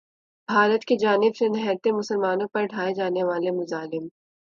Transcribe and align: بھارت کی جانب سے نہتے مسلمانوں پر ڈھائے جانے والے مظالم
بھارت 0.49 0.85
کی 0.85 0.95
جانب 0.97 1.35
سے 1.35 1.47
نہتے 1.47 1.91
مسلمانوں 1.91 2.47
پر 2.47 2.65
ڈھائے 2.65 2.93
جانے 2.93 3.23
والے 3.23 3.51
مظالم 3.51 4.07